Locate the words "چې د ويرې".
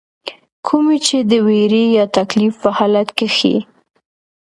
1.07-1.83